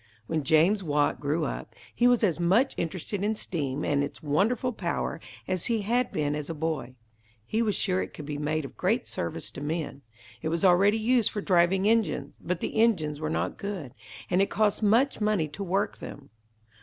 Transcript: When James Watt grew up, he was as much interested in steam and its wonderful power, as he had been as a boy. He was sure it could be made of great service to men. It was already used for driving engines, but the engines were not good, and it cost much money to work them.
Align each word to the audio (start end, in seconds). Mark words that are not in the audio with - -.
When 0.25 0.41
James 0.43 0.81
Watt 0.83 1.19
grew 1.19 1.45
up, 1.45 1.75
he 1.93 2.07
was 2.07 2.23
as 2.23 2.39
much 2.39 2.73
interested 2.75 3.23
in 3.23 3.35
steam 3.35 3.85
and 3.85 4.03
its 4.03 4.23
wonderful 4.23 4.73
power, 4.73 5.21
as 5.47 5.67
he 5.67 5.81
had 5.83 6.11
been 6.11 6.33
as 6.33 6.49
a 6.49 6.55
boy. 6.55 6.95
He 7.45 7.61
was 7.61 7.75
sure 7.75 8.01
it 8.01 8.11
could 8.11 8.25
be 8.25 8.39
made 8.39 8.65
of 8.65 8.75
great 8.75 9.05
service 9.05 9.51
to 9.51 9.61
men. 9.61 10.01
It 10.41 10.49
was 10.49 10.65
already 10.65 10.97
used 10.97 11.29
for 11.29 11.39
driving 11.41 11.87
engines, 11.87 12.33
but 12.41 12.61
the 12.61 12.81
engines 12.81 13.19
were 13.21 13.29
not 13.29 13.59
good, 13.59 13.93
and 14.27 14.41
it 14.41 14.49
cost 14.49 14.81
much 14.81 15.21
money 15.21 15.47
to 15.49 15.63
work 15.63 15.99
them. 15.99 16.31